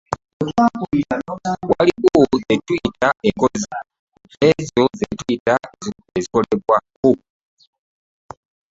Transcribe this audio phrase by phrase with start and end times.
[1.75, 3.65] Waliwo ze tuyita enkozi
[4.37, 5.55] n’ezo ze tuyita
[6.17, 7.11] ezikolebwako.